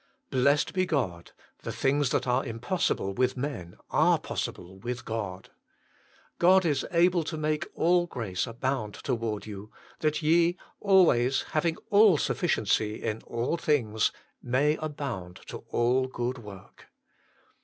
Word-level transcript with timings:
Blessed 0.31 0.73
be 0.73 0.87
God" 0.87 1.31
The 1.61 1.71
things 1.71 2.09
that 2.09 2.25
are 2.25 2.43
impossible 2.43 3.13
with 3.13 3.37
men 3.37 3.77
are 3.91 4.17
possible 4.17 4.79
with 4.79 5.05
God 5.05 5.51
"!"God 6.39 6.65
is 6.65 6.83
able 6.89 7.23
to 7.25 7.37
make 7.37 7.67
all 7.75 8.07
grace 8.07 8.47
abound 8.47 8.95
toward 8.95 9.45
you, 9.45 9.71
that 9.99 10.23
ye, 10.23 10.57
always 10.79 11.43
having 11.51 11.77
all 11.91 12.17
sufficiency 12.17 12.95
in 12.95 13.21
all 13.27 13.57
things, 13.57 14.11
may 14.41 14.75
abound 14.77 15.39
to 15.49 15.59
all 15.69 16.07
good 16.07 16.39
work." 16.39 16.87